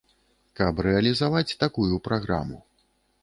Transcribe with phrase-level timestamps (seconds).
[0.59, 2.57] Каб рэалізаваць такую праграму.